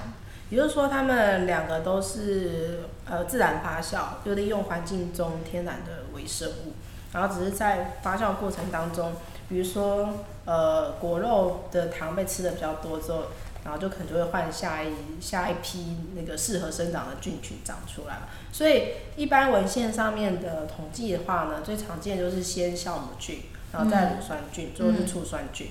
[0.50, 6.72] 也就是说，它们两个都是呃自然发酵，就利用环境中天然的微生物，
[7.12, 9.12] 然后只是在发酵过程当中，
[9.50, 10.08] 比如说
[10.46, 13.24] 呃果肉的糖被吃的比较多之后，
[13.68, 18.18] 然后就可能就会换下一下一批那个适合生长的菌群长出来
[18.52, 23.42] 所以一般文献上面的统计的话呢，最常见就是先酵母菌，
[23.74, 25.68] 然后再乳酸菌，最后是醋酸菌，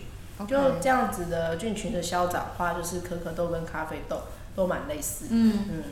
[0.46, 4.20] 就这样子的菌群的消长话，就是可可豆跟咖啡豆。
[4.56, 5.82] 都蛮类似，嗯嗯，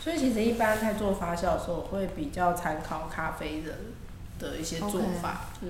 [0.00, 3.74] 所以其实一般在做发酵的时候，会比较参考咖啡的
[4.40, 5.68] 的一些做法，嗯，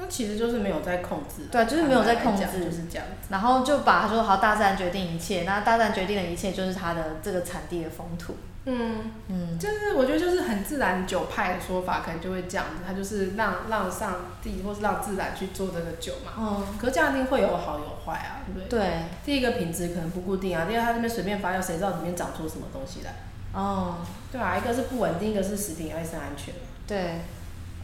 [0.00, 8.34] 那其实就是没有在控制，对，就是没有在控制，就是这样子，然后就把他说好，大自然决定一切，那大自然决定的一切就是它的这个产地的风土。
[8.66, 16.32] 嗯嗯，就是我觉得就是很自然酒派的说法，可能就会这样子，它就是让让上帝或是让自然去做这个酒嘛。
[16.38, 16.78] 嗯。
[16.78, 18.78] 可是这样一定会有好有坏啊，对不对？
[18.78, 18.90] 对。
[19.24, 23.14] 第一个品质可能不固定啊，第二它这边随便发酵，谁知道里面长出什么东西来？
[23.54, 23.96] 哦。
[24.30, 26.54] 对啊，一个是不稳定，一个是食品卫生安全。
[26.86, 27.20] 对。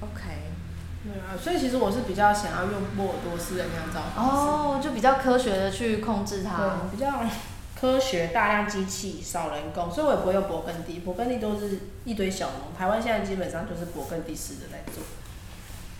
[0.02, 0.22] OK。
[1.06, 4.30] 对啊，所以其实我是比较想要用波尔多斯的酿造方式。
[4.30, 6.56] 哦，就比较科学的去控制它。
[6.56, 7.12] 对，比较。
[7.78, 12.74] 科学大量机器少人工，所以我也不会用勃艮第，勃艮第都是一堆小农。
[12.74, 15.02] 台湾现在基本上就是勃艮第式的在做，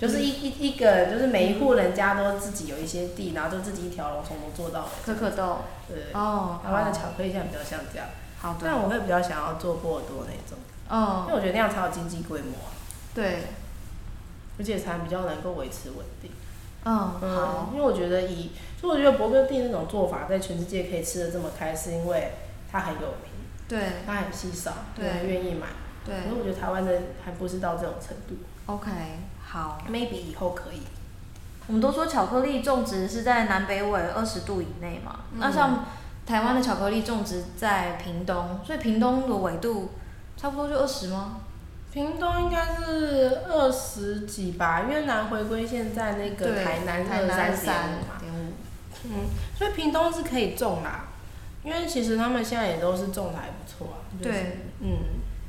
[0.00, 4.88] 就是一一一个就是每一户人家都自己有一些地，然后就自己一条龙从头做到尾。
[5.04, 8.08] 可可豆，对，哦，台湾的巧克力现在比较像这样。
[8.40, 8.60] 好的。
[8.64, 12.54] 但我会比较想要做波尔多那种，哦，因为我觉得那样才有经济规模。
[13.14, 13.42] 对。
[14.58, 16.30] 而且才比较能够维持稳定。
[16.84, 17.70] 嗯，好。
[17.72, 22.32] 因为我觉得以所以我觉得勃艮第那种做法在全世界可以吃的这么开，是因为
[22.70, 23.30] 它很有名，
[23.66, 25.66] 对，它很稀少，对，愿意买，
[26.04, 26.14] 对。
[26.14, 26.92] 可是我觉得台湾的
[27.24, 28.36] 还不是到这种程度。
[28.66, 28.90] OK，
[29.44, 30.82] 好，maybe 以后可以。
[31.66, 35.84] 我们都说巧克力种植是在南北纬二十度以内嘛，那像
[36.24, 39.90] 台湾的巧克力种植在屏东，所以屏东的纬度
[40.36, 41.40] 差不多就二十吗？
[41.96, 48.20] 屏东应该是二十几吧，因为南回归线在那个台南二三点五嘛。
[48.22, 48.52] 嗯，
[49.56, 51.06] 所以屏东是可以种啦，
[51.64, 53.96] 因为其实他们现在也都是种的还不错啊。
[54.22, 54.98] 对，嗯，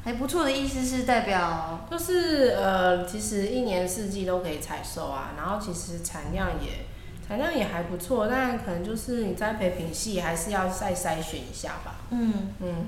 [0.06, 6.86] 还不错的意思是代表，就是呃，其实一年四季都可以采收啊，然后其实产量也
[7.28, 11.96] 产量也还不错，但可能就是你栽培品系还是要再筛选一下吧。
[12.12, 12.88] 嗯嗯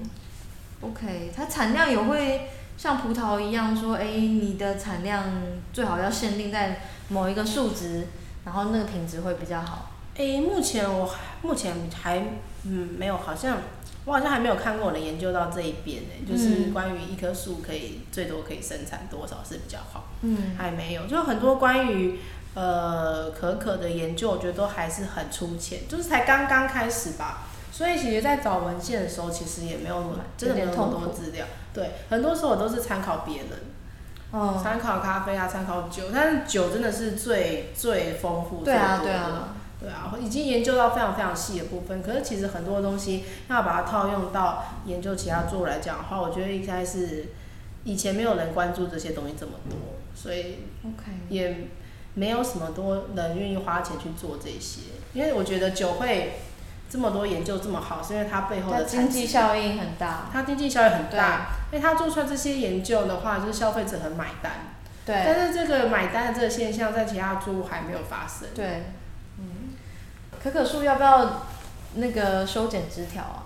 [0.79, 2.51] ，OK，它产量也会。
[2.79, 5.21] 像葡萄一样说，哎，你的产量
[5.73, 8.07] 最好要限定在某一个数值，
[8.45, 9.91] 然后那个品质会比较好。
[10.15, 12.23] 哎，目前我目前还
[12.63, 13.57] 嗯没有，好像
[14.05, 20.05] 我好像还没有看过我的研究到这一边呢，就是关于一棵树可以最多可以生产多少是比较好。
[20.21, 22.17] 嗯，还没有，就很多关于
[22.53, 27.45] 呃可可的研究，我觉得都还是很粗浅，就是才刚刚开始吧。
[27.71, 31.45] 所以其实，在找文献的时候，其实也没有真的没有那么多资料。
[31.73, 33.49] 对，很多时候我都是参考别人，
[34.31, 38.73] 哦，参考咖啡啊，参考酒，但是酒真的是最最丰富、最多的。
[38.73, 42.01] 对啊，对啊，对啊，已经研究到非常非常细的部分。
[42.01, 47.27] 可是其实很多东西要把它套用到研究其他作物来讲的话，我觉得应该是
[47.83, 49.77] 以前没有人关注这些东西这么多，
[50.15, 50.57] 所以
[51.29, 51.69] 也
[52.15, 54.81] 没有什么多人愿意花钱去做这些，
[55.13, 56.33] 因为我觉得酒会。
[56.89, 60.25] 这么多研究这么好，是因为它背后的经济效应很大。
[60.33, 64.51] 它经济效益很大，因为它做出来这些研究的话，就是消费者很买单。
[65.05, 65.21] 对。
[65.23, 68.47] 但是这个买单的这个现象，在其他作物还没有发生。
[68.55, 68.85] 对。
[69.37, 69.75] 嗯。
[70.43, 71.43] 可可树要不要
[71.93, 73.43] 那个修剪枝条啊？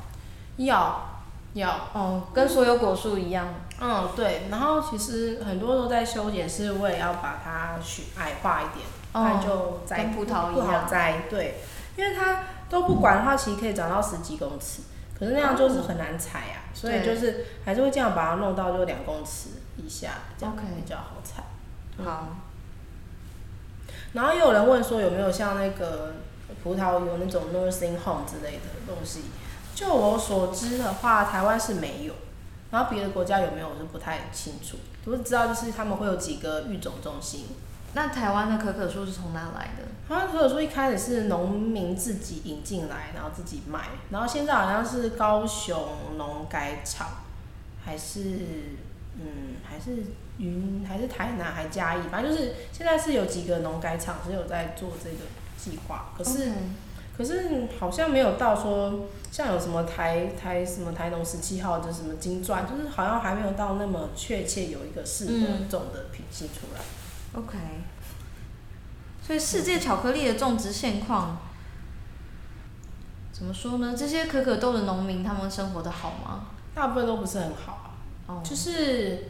[0.55, 1.09] 要。
[1.55, 1.89] 要。
[1.91, 3.47] 哦，跟所有果树一样。
[3.81, 4.43] 嗯，对。
[4.49, 11.23] 然后其实很多都在修剪，是为了要把它去矮化一点，不然就栽葡萄不好栽。
[11.29, 11.59] 对。
[11.97, 12.39] 因为它。
[12.73, 14.81] 都不管的话，其实可以长到十几公尺，
[15.17, 21.43] 可是那样就是很难踩啊，所以就是还是会这样把它弄到就两公尺以下，这样比较好踩。
[22.03, 22.29] 好。
[24.13, 26.15] 然后又有人问说有没有像那个
[26.63, 29.21] 葡萄有那种 nursing home 之类的东西？
[29.75, 32.13] 就我所知的话，台湾是没有。
[32.71, 37.45] 然后别的国家有没有我是不太清楚，我只知道就是他们会有几个育种中心。
[37.93, 39.83] 那台湾的可可树是从哪来的？
[40.07, 45.77] 台湾可可树一开始是农民自己引进来，然后自己卖，然后现在好像是高雄
[46.17, 47.07] 农改场，
[47.83, 48.19] 还是
[49.15, 50.03] 嗯还是
[50.37, 55.17] 云还是台南还嘉义，反正就是现在是有几个农改场是有在做这个
[55.57, 56.51] 计划，可是。
[57.15, 66.81] 可是好像没有到说像有什么台台什么台农十七号的什么金钻，就是好像还没有到那么确切有一个适合种的品系出来。
[67.33, 67.57] OK。
[69.25, 71.37] 所以世界巧克力的种植现况
[73.31, 73.95] 怎么说呢？
[73.97, 76.45] 这些可可豆的农民他们生活的好吗？
[76.75, 77.95] 大部分都不是很好，
[78.27, 79.29] 哦，就是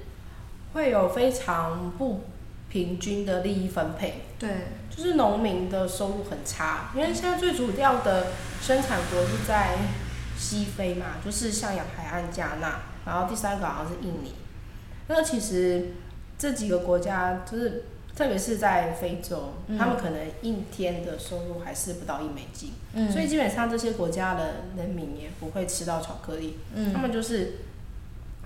[0.74, 2.22] 会有非常不
[2.70, 4.26] 平均的利益分配。
[4.40, 4.50] 对。
[4.96, 8.28] 就是农民的收入很差，因为现在最主要的
[8.62, 9.76] 生产国是在
[10.38, 14.36] 西非嘛，就是像亚海岸、加纳，然后第三个好像是印尼。
[15.08, 15.94] 那其实
[16.38, 17.86] 这几个国家，就是
[18.16, 22.74] 特别是在非洲，他们可能一天的收入还是不到一美金，
[23.12, 26.58] 所以基本上这些国家的人民也不会吃到巧克力，
[26.94, 27.60] 他们就是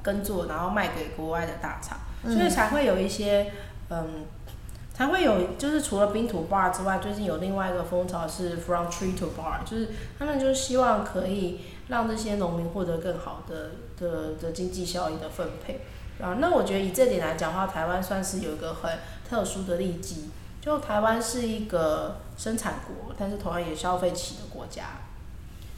[0.01, 3.51] 耕作，然后卖给国外的大厂，所以才会有一些
[3.89, 4.25] 嗯。
[4.93, 15.81] 才会有，就是除了冰土 bar 之外，最近有另外一个风潮是 from tree to bar，就是他们就希望可以让这些农民获得更好的的的经济效益的分配。
[16.21, 18.91] 啊，那我觉得以这点来讲的话，台湾算是有一个很
[19.29, 20.29] 特殊的利基，
[20.61, 24.83] 就台湾是一个生产国，但是同样也消费起的国家。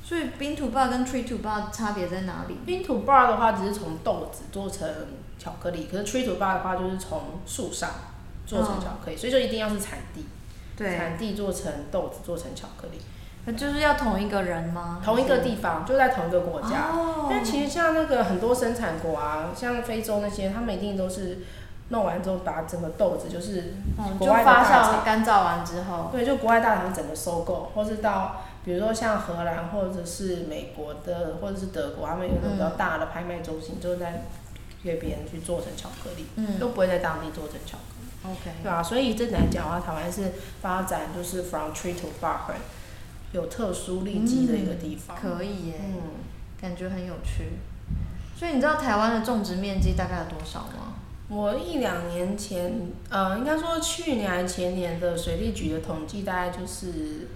[0.04, 2.56] 所以冰土 bar 跟 tree to bar 差别在哪里？
[2.66, 4.88] 冰土 bar 的话只是从豆子做成
[5.38, 7.90] 巧克力，可是 tree to bar 的话就是从树上。
[8.48, 10.26] 做成巧克力，所以就一定要是产地，
[10.76, 13.19] 产地做成豆子做成巧克力，那
[13.58, 15.02] 就是要同一个人吗？
[15.04, 16.90] 同一个地方，就在同一个国家。
[17.30, 21.40] 但其实像那个很多生产国啊，像非洲那些，他们一定都是
[21.90, 23.74] 弄完之后把整个豆子就是
[24.20, 34.26] 国外发酵干燥完之后，对，就国外大厂整个收购，或是到比如说像荷兰或者是美国的或者是德国，他们有种比较大的拍卖中心，就在
[34.84, 36.28] 给别人去做成巧克力，
[36.60, 38.32] 都不会在当地做成巧克力。
[38.32, 42.36] OK，对啊，所以这来讲的话，台湾是发展就是 from tree to bar，
[43.32, 45.16] 有特殊利基的一个地方。
[45.16, 46.02] 可以耶，嗯，
[46.62, 47.54] 感觉很有趣。
[48.36, 50.96] 所以你知道台湾的种植面积大概有多少吗？
[51.28, 57.28] 我一两年前，呃，应该说去年还前年的水利局的统计，大概就是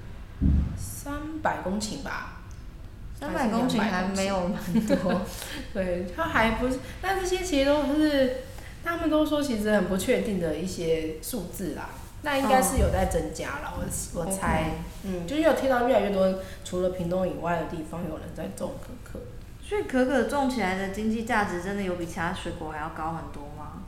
[0.78, 2.42] 三百公顷吧。
[3.20, 5.22] 三百公顷还没有蛮多。
[5.74, 8.38] 对，它还不是，但这些其实都是。
[8.86, 11.88] 他们都说其实很不确定的一些数字啦，
[12.24, 13.84] 那应该是有在增加了，我
[14.20, 14.72] 我猜，
[15.04, 16.34] 嗯，就是有听到越来越多，
[16.64, 19.20] 除了屏东以外的地方有人在种可可，
[19.62, 23.84] 所以可可种起来的经济价值真的有比其他水果还要高很多吗？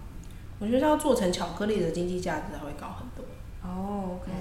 [0.59, 3.25] 我觉得要做成巧克力的经济价值还会高很多。
[3.63, 4.31] 哦，OK。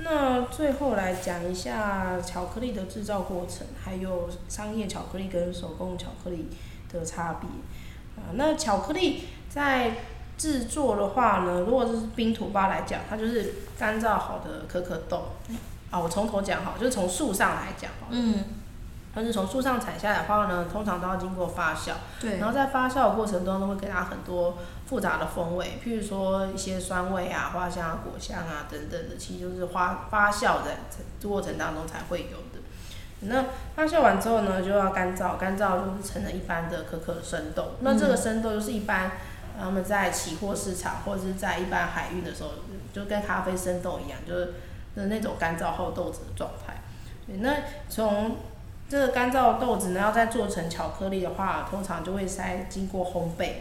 [0.00, 6.48] 那最后来讲一下巧克力的制造过程，还有商业巧克力跟手工巧克力
[6.92, 7.48] 的差别。
[8.22, 9.22] 啊，那巧克力。
[9.48, 9.92] 在
[10.38, 15.32] 制作的话呢，如果是冰土巴来讲，它就是干燥好的可可豆。
[15.90, 17.90] 啊，我从头讲哈，就是从树上来讲。
[18.08, 18.44] 嗯。
[19.14, 21.94] 但是从树上采下来的话呢，通常都要经过发酵。
[22.20, 22.38] 对。
[22.38, 30.76] 然后在发酵的过程中，都会给它很多复杂的风味，譬如说一些酸味啊、花香啊、果香啊等等的，其实就是花发酵的
[31.20, 32.60] 过程当中才会有的。
[33.20, 37.72] 那发酵完之后呢，就要干燥，干燥就是成了一般的可可生豆。
[37.80, 39.10] 那这个生豆就是一般。
[39.58, 42.50] 他们在期货市场或者是在一般海运的时候，
[42.92, 44.54] 就跟咖啡生豆一样，就是
[44.94, 46.74] 的那种干燥后豆子的状态。
[47.40, 47.54] 那
[47.88, 48.36] 从
[48.88, 53.52] 这个干燥豆子呢，要再做成巧克力的话，通常就会先经过烘焙。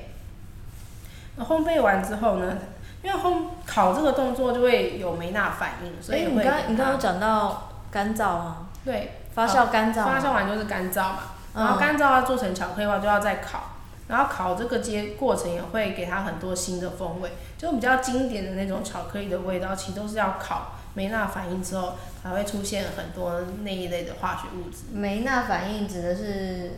[1.36, 2.58] 那烘焙完之后呢，
[3.04, 6.36] 因为烘烤这个动作就会有梅纳反应，所以会。
[6.36, 8.68] 你刚你刚刚讲到干燥啊？
[8.86, 10.06] 对，发酵干燥。
[10.06, 11.20] 发酵完就是干燥嘛，
[11.54, 13.72] 然后干燥要做成巧克力的话，就要再烤。
[14.08, 24.84] 然后烤这个阶过程也会给它很多新的风味，就比较经典的那种巧克力的味道，其实都是要烤梅纳反应之后才会出现很多那一类的化学物质。
[24.94, 26.72] 梅纳反应指的是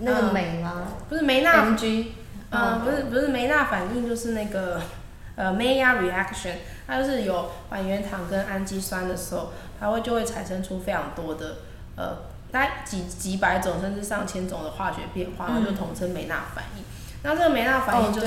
[0.00, 0.88] 那个酶吗？
[1.08, 1.76] 不是梅纳。
[2.50, 4.80] 嗯，不是不是梅纳反应，就是那个
[5.34, 6.54] 呃 Maillard reaction，
[6.86, 11.58] 它就是有还原糖跟氨基酸的时候，它会就会产生出非常多的
[11.96, 12.16] 呃。
[12.56, 16.82] 大概几几百种甚至上千种的化学变化，然后就统称美纳反应。
[17.22, 18.26] 那这个梅纳反应就是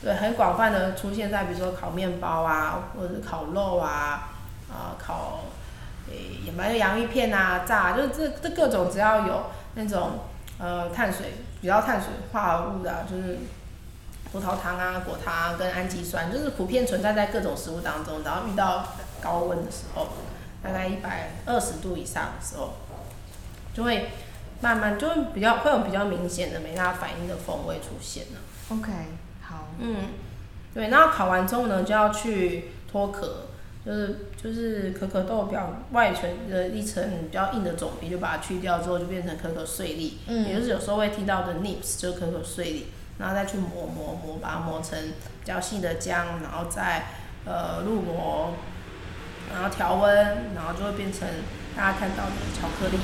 [0.00, 4.30] 对很广泛的出现在比如说烤面包啊，或者是烤肉啊，
[4.70, 5.40] 啊烤
[6.08, 10.20] 诶，有没有洋芋片啊，炸，就是这这各种只要有那种
[10.58, 13.38] 呃碳水比较碳水化合物的、啊，就是
[14.30, 18.22] 葡萄糖啊、果糖啊跟氨基酸，就是普遍存在在各种食物当中。
[18.24, 18.86] 然后遇到
[19.20, 20.06] 高温的时候，
[20.62, 22.74] 大概一百二十度以上的时候，
[23.74, 24.08] 就会
[24.60, 28.40] 慢慢就会比较会有比较明显的没大反应的风味出现了。
[28.70, 28.90] OK，
[29.42, 29.96] 好，嗯，
[30.72, 33.48] 对，然后烤完之后呢，就要去脱壳，
[33.84, 42.86] 就是就是可可豆表外层的一层比较硬的种皮，就把它去掉之后，就变成可可碎粒，嗯也就是有时候会听到的 nips，就是可可碎粒，
[43.18, 47.04] 然后再去磨磨磨，把它磨成比较细的浆，然后再
[47.44, 48.54] 呃入模，
[49.52, 50.14] 然后调温，
[50.54, 51.28] 然后就会变成
[51.76, 52.98] 大家看到的巧克力。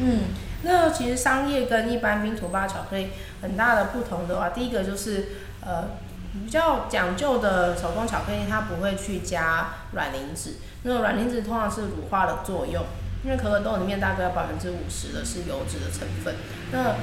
[0.00, 0.20] 嗯
[0.62, 3.10] 那其实商业跟一般冰土巴巧克力
[3.42, 5.28] 很大的不同的话，第一个就是
[5.64, 5.84] 呃
[6.32, 10.54] 比较讲究的手工巧克力，它不会去加软磷脂。
[10.82, 12.84] 那种软磷脂通常是乳化的作用，
[13.24, 16.34] 因为可可豆里面大概有百分之五十的是油脂的成分。
[16.72, 16.94] 那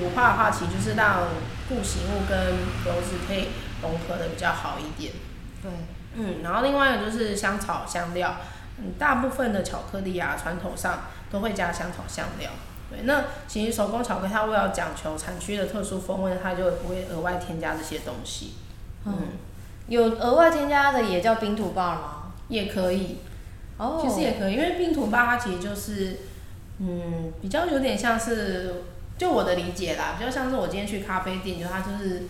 [0.00, 1.28] 乳化的话，其实就是让
[1.68, 2.38] 固形物跟
[2.86, 3.48] 油脂可以
[3.82, 5.12] 融合的比较好一点。
[5.62, 5.70] 对，
[6.14, 8.36] 嗯，然后另外一个就是香草香料，
[8.78, 11.00] 嗯，大部分的巧克力啊，传统上
[11.32, 12.50] 都会加香草香料。
[12.90, 18.52] 对，那其实手工巧克力它为了讲求产区的特殊风味，它就不会额外添加这些东西。
[19.06, 19.14] 嗯，
[19.88, 22.32] 有额外添加的也叫冰土巴吗？
[22.48, 23.16] 也可以，
[23.78, 26.18] 哦，其实也可以，因为冰土巴它其实就是，
[26.78, 28.82] 嗯，比较有点像是，
[29.16, 32.24] 就我的理解啦，比较像是我今天去咖啡店，就它就是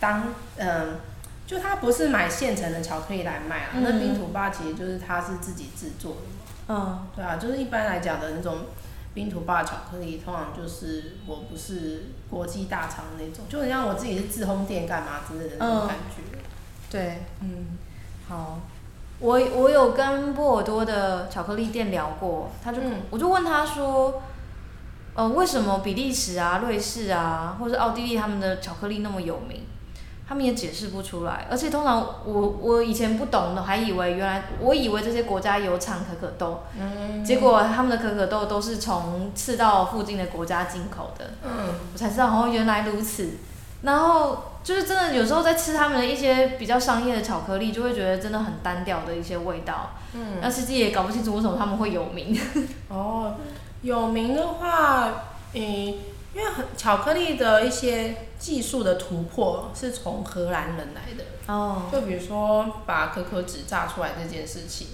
[0.00, 0.96] 当，嗯，
[1.46, 6.51] 就它不是买现成的巧克力来卖啊，嗯那冰土巴其实就是它是自己制作的嘛。
[6.68, 8.58] 嗯对啊，就是一般来讲的那种
[9.14, 16.38] 冰土霸巧克力，通常就是我不是国际大厂那种，就很像我自己是自烘店干嘛之类的那种嗯感觉。
[16.90, 17.78] 对，嗯
[18.28, 18.60] 好，
[19.18, 24.22] 我我有跟波尔多的巧克力店聊过，他就、嗯我就问他说，
[25.14, 29.66] 呃，为什么比利时啊、瑞士啊，或者奥地利他们的巧克力那么有名？
[30.32, 41.32] 他们也解释不出来，而且通常我我以前不懂的，还以为原来我以为这些国家有产可可豆，嗯结果他们的可可豆都是从赤道附近的国家进口的。
[41.44, 43.32] 嗯我才知道哦，原来如此。
[43.82, 49.90] 然后就是真的有时候在吃他们的一些比较商业的巧克力，就会觉得真的很单调的一些味道。
[50.14, 52.34] 嗯那实际也搞不清楚为什么他们会有名。
[52.88, 53.34] 哦，
[53.82, 55.12] 有名的话，
[55.52, 55.94] 嗯，
[56.34, 61.24] 因为很巧克力的一些技术的突破是从荷兰人来的。
[61.46, 64.86] 哦，就比如说把可可脂榨出来这件事情，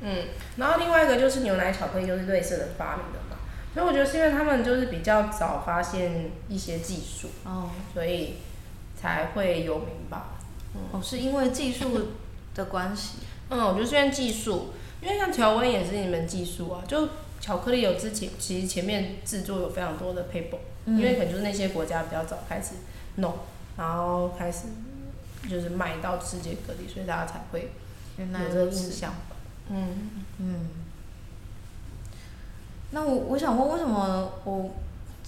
[0.00, 0.26] 嗯，
[0.56, 3.36] 然后另外一个就是牛奶巧克力，就是瑞士人发明的嘛，
[3.72, 8.34] 所以我觉得是因为他们就是比较早发现一些技术，哦，所以
[9.00, 10.30] 才会有名吧。
[10.90, 12.08] 哦，是因为技术
[12.54, 13.18] 的关系。
[13.50, 14.70] 嗯，我觉得是因为技术，
[15.00, 17.08] 因为像调温也是一门技术啊，就
[17.40, 22.74] 巧克力有之前其实前面制作有非常多的 paper，、嗯因为可能就是那些国家比较早开始
[23.16, 23.34] 弄，
[23.76, 24.66] 然后开始
[25.48, 27.72] 就是卖到世界各地，所以大家才会
[28.18, 28.64] 有这个。
[28.66, 29.12] 印象。
[29.68, 30.10] 嗯。
[30.38, 30.68] 嗯。
[32.90, 34.70] 那我我想问，为什么我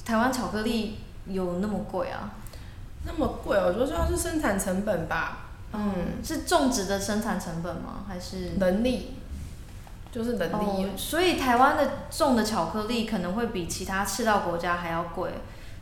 [0.05, 2.35] 台湾巧克力有那么贵啊？
[3.07, 5.47] 那么贵哦，我觉得主要是生产成本吧。
[5.73, 8.05] 嗯，是种植的生产成本吗？
[8.07, 8.53] 还是？
[8.59, 9.15] 能力
[10.15, 15.31] 就是能力哦，所以台湾的种的巧克力可能会比其他赤道国家还要贵，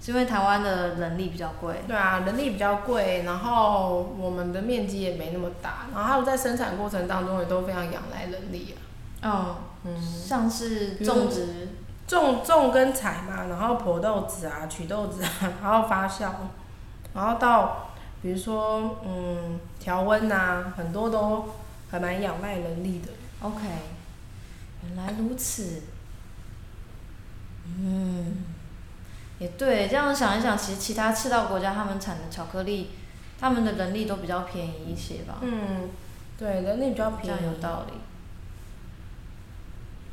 [0.01, 1.83] 是因为台湾的人力比较贵。
[1.87, 8.74] 对啊，人力比较贵，然后我们的面积也没那么大，然后还有在生产过程当中也都非常仰赖人力
[9.20, 9.20] 啊。
[9.22, 11.68] 嗯，嗯，像是种植，
[12.07, 16.30] 种种跟采嘛，然后破豆子啊、取豆子啊， 然后发酵，
[17.12, 17.91] 然后到
[18.22, 21.51] 比如说嗯调温呐，很多都
[21.91, 23.12] 还蛮仰赖人力的。
[23.43, 23.59] OK，
[24.85, 25.83] 原来如此。
[27.64, 28.37] 嗯，
[29.39, 32.91] 也对，这样想一想，其实其他赤道国家他们产的巧克力，
[33.41, 35.89] 他们的人力都比较便宜一些吧，嗯，
[36.39, 37.95] 对，人力比较便宜，样有道理。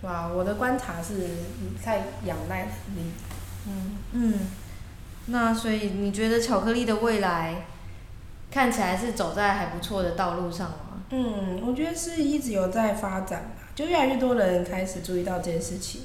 [0.01, 3.11] 对啊，我的观察是不太仰赖人力。
[3.67, 3.97] 嗯。
[4.13, 4.33] 嗯，
[5.25, 7.65] 那所以你觉得巧克力的未来
[8.49, 11.03] 看起来是走在还不错的道路上吗？
[11.09, 16.01] 嗯，我觉得是一直有在发展吧，就越来越多人开始注意到这件事情。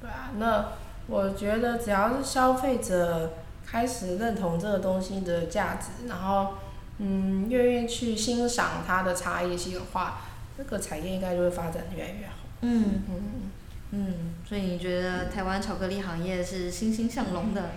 [0.00, 0.68] 对啊，那
[1.08, 3.32] 我觉得只要是消费者
[3.66, 6.54] 开始认同这个东西的价值，然后
[6.98, 10.20] 嗯，愿意去欣赏它的差异性的话，
[10.56, 12.34] 这个产业应该就会发展得越来越好。
[12.60, 13.50] 嗯嗯，
[13.90, 14.14] 嗯，
[14.48, 17.70] 所以你觉得台湾巧克力行业是欣欣向荣的？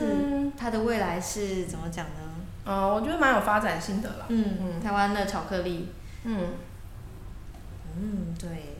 [0.00, 2.20] 嗯，它的未来是怎么讲呢？
[2.66, 4.26] 呃，我觉得蛮有发展性的啦。
[4.28, 5.88] 嗯，嗯台湾的巧克力，
[6.24, 6.48] 嗯，
[7.98, 8.76] 嗯，对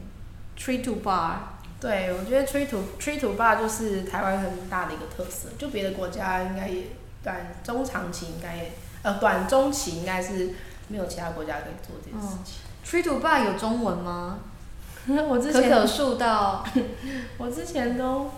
[0.58, 1.34] ，Tree to Bar，
[1.80, 6.84] 对，我觉得 tree to tree to bar 就是台湾很大的一个特色，就别的国家应该也
[7.22, 10.54] 短中长期应该也呃短中期应该是
[10.88, 12.54] 没有其他国家可以做这件事情。
[12.84, 14.38] tree to bar 有中文吗？
[15.28, 16.64] 我之前可可树到
[17.38, 18.30] 我之前都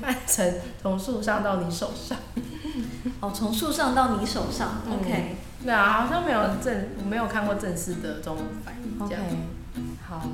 [0.00, 2.16] 翻成从树上到你手上。
[3.20, 9.24] 哦，从树上到你手上、嗯 o k 对啊，好像没有正，我没有看过正式的中文翻译这 OK，样。
[10.08, 10.26] 好。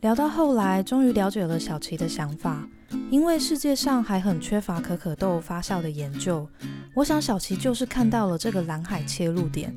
[0.00, 2.66] 聊到后来，终于了解了小琪的想法。
[3.10, 6.48] 因为世界上还很缺乏可可豆发酵的研究，
[6.94, 9.74] 我想小琪就是看到了这个蓝海切入点，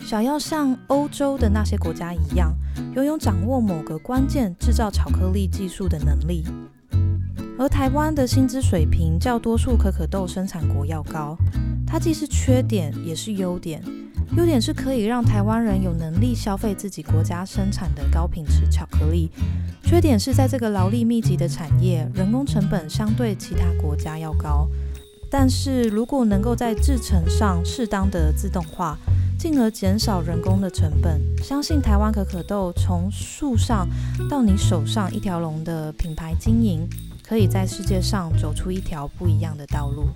[0.00, 2.52] 想要像欧洲的那些国家一样，
[2.94, 6.44] 拥有掌握某个关键制造巧克力技术的能力。
[7.58, 11.36] 而台湾的薪资水平较多数可可豆生产国要高，
[11.86, 13.82] 它既是缺点也是优点。
[14.36, 19.30] 优点是可以让台湾人有能力消费自己国家生产的高品质巧克力，
[19.84, 24.68] 缺点是在这个劳力密集的产业，人工成本相对其他国家要高。
[25.30, 28.98] 但是如果能够在制程上适当的自动化，
[29.38, 33.88] 进而减少人工的成本，相信台湾可可豆从树上
[34.28, 36.88] 到你手上一条龙的品牌经营，
[37.22, 40.08] 可以在世界上走出一条不一样的道路。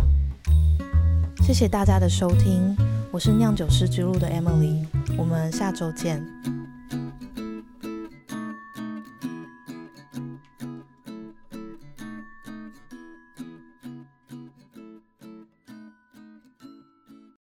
[1.43, 2.77] 谢谢大家的收听，
[3.11, 4.87] 我是酿酒师之路的 Emily，
[5.19, 6.25] 我们下周见。